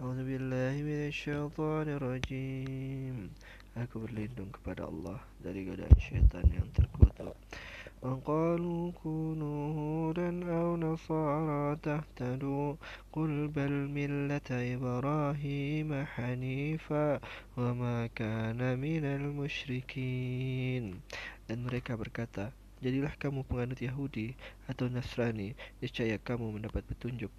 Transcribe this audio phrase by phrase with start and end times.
[0.00, 3.30] A'udzu billahi minasyaitonir rajim.
[3.76, 7.36] Aku berlindung kepada Allah dari godaan syaitan yang terkutuk.
[8.02, 12.74] وقالوا كونوا هودا أو نصارى تهتدوا
[13.12, 17.20] قل بل ملة إبراهيم حنيفا
[17.56, 20.84] وما كان من المشركين
[21.46, 22.50] Dan mereka berkata,
[22.81, 24.33] Jadilah kamu penganut Yahudi
[24.65, 27.29] atau Nasrani, niscaya kamu mendapat petunjuk.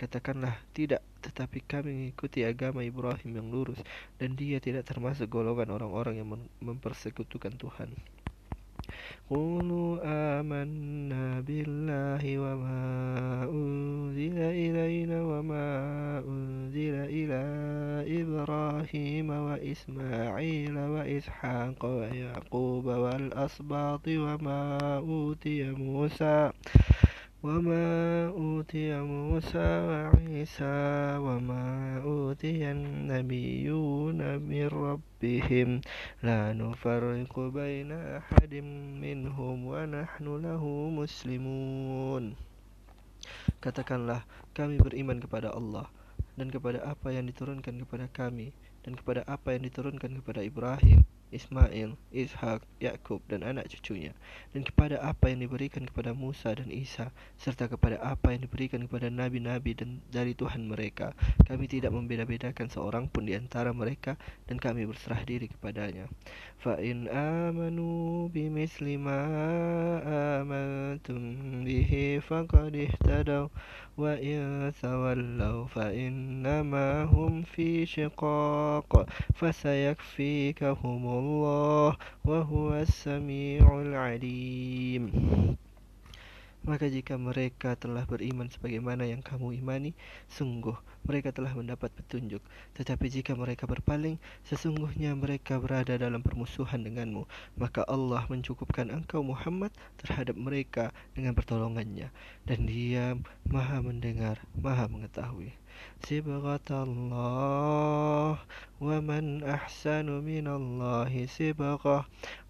[0.00, 3.80] Katakanlah, tidak, tetapi kami mengikuti agama Ibrahim yang lurus,
[4.16, 6.28] dan dia tidak termasuk golongan orang-orang yang
[6.64, 7.92] mempersekutukan Tuhan.
[9.26, 12.80] Qulu amanna billahi wa ma
[13.50, 14.48] unzila
[15.20, 15.66] wa ma
[16.22, 17.10] unzila
[18.21, 26.51] إبراهيم وإسماعيل وإسحاق ويعقوب والأسباط وما أوتي موسى
[27.43, 30.77] وما أوتي موسى وعيسى
[31.17, 31.65] وما
[32.05, 35.81] أوتي النبيون من ربهم
[36.23, 38.53] لا نفرق بين أحد
[39.01, 42.25] منهم ونحن له مسلمون
[43.61, 44.25] Katakanlah,
[44.57, 45.85] kami beriman kepada Allah
[46.36, 48.52] dan kepada apa yang diturunkan kepada kami
[48.84, 51.02] dan kepada apa yang diturunkan kepada Ibrahim
[51.34, 54.14] Ismail, Ishak, Yakub dan anak cucunya
[54.54, 57.10] dan kepada apa yang diberikan kepada Musa dan Isa
[57.40, 61.16] serta kepada apa yang diberikan kepada nabi-nabi dan dari Tuhan mereka.
[61.48, 64.14] Kami tidak membeda-bedakan seorang pun di antara mereka
[64.46, 66.06] dan kami berserah diri kepadanya.
[66.60, 69.24] Fa in amanu bimithli ma
[70.40, 73.48] amantum bihi faqad ihtadaw
[73.96, 78.92] wa in tawallaw fa innama hum fi shiqaq
[79.32, 85.12] fasayakfikahum الله وهو السميع العليم.
[86.65, 89.97] Maka jika mereka telah beriman sebagaimana yang kamu imani,
[90.29, 92.37] sungguh mereka telah mendapat petunjuk.
[92.77, 97.25] Tetapi jika mereka berpaling, sesungguhnya mereka berada dalam permusuhan denganmu.
[97.57, 99.73] Maka Allah mencukupkan engkau Muhammad
[100.05, 102.13] terhadap mereka dengan pertolongannya.
[102.45, 103.17] Dan dia
[103.49, 105.57] maha mendengar, maha mengetahui.
[106.01, 108.37] صبغة الله
[108.81, 111.99] ومن أحسن من الله صبغة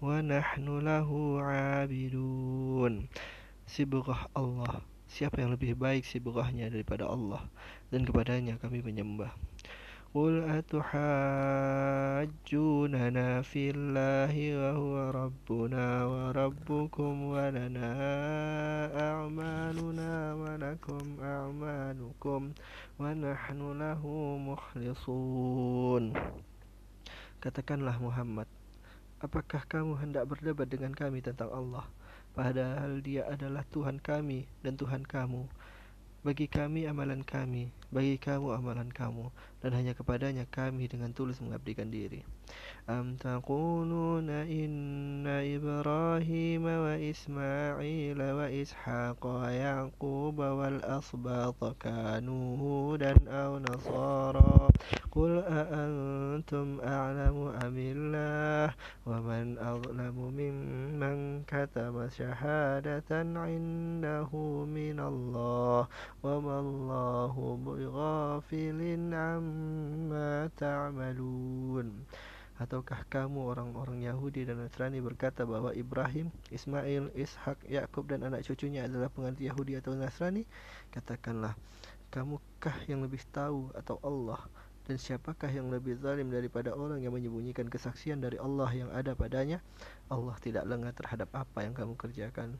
[0.00, 1.08] ونحن له
[1.42, 2.92] عابدون
[3.63, 4.83] Siburah Allah?
[5.07, 7.45] Siapa yang lebih baik siburahnya daripada Allah
[7.93, 9.31] Dan kepadanya kami menyembah?
[10.13, 17.97] Qul atuhajjunana fillahi wa huwa rabbuna wa rabbukum wa lana
[18.93, 22.53] a'maluna wa lakum a'malukum
[23.01, 26.13] wa nahnu lahu mukhlisun.
[27.41, 28.45] Katakanlah Muhammad
[29.23, 31.87] Apakah kamu hendak berdebat dengan kami tentang Allah?
[32.33, 35.45] Padahal dia adalah Tuhan kami dan Tuhan kamu
[36.23, 39.27] bagi kami amalan kami, bagi kamu amalan kamu,
[39.59, 42.23] dan hanya kepadanya kami dengan tulus mengabdikan diri.
[42.87, 53.59] Am taquluna inna Ibrahim wa Ismail wa Ishaq wa Yaqub wal asbat kanu hudan aw
[53.59, 54.71] nasara
[55.11, 55.67] Qul a
[56.42, 58.74] antum a'lamu amillah
[59.06, 65.86] wa man azlamu mimman katama syahadatan indahu min Allah
[66.22, 67.34] وما الله
[67.66, 68.80] بغافل
[69.14, 71.88] عما تعملون
[72.58, 78.82] Ataukah kamu orang-orang Yahudi dan Nasrani berkata bahwa Ibrahim, Ismail, Ishak, Yakub dan anak cucunya
[78.82, 80.42] adalah penganut Yahudi atau Nasrani?
[80.90, 81.54] Katakanlah,
[82.10, 84.42] kamukah yang lebih tahu atau Allah?
[84.83, 89.63] dan siapakah yang lebih zalim daripada orang yang menyembunyikan kesaksian dari Allah yang ada padanya?
[90.11, 92.59] Allah tidak lengah terhadap apa yang kamu kerjakan.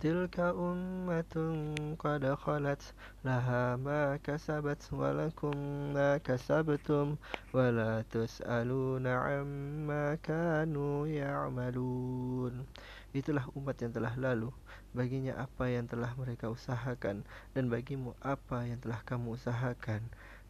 [0.00, 2.80] Tilka ummatun qad khalat
[3.20, 5.52] laha ma kasabat wa lakum
[5.92, 7.20] ma kasabtum
[7.52, 12.64] wa la tus'aluna amma kanu ya'malun.
[13.12, 14.48] Itulah umat yang telah lalu,
[14.96, 17.20] baginya apa yang telah mereka usahakan
[17.52, 20.00] dan bagimu apa yang telah kamu usahakan.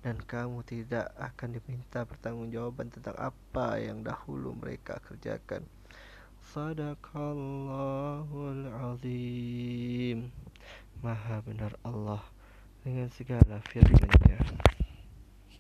[0.01, 5.69] Dan kamu tidak akan diminta pertanggungjawaban tentang apa yang dahulu mereka kerjakan
[6.51, 10.33] Sadaqallahul azim
[11.05, 12.25] Maha benar Allah
[12.81, 14.80] dengan segala firman-Nya.